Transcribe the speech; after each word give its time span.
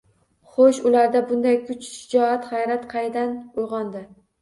Xoʻsh, 0.55 0.79
ularda 0.91 1.21
bunday 1.33 1.59
kuch, 1.69 1.91
shijoat, 1.91 2.51
gʻayrat 2.57 2.91
qanday 2.97 3.33
uygʻondi? 3.41 4.07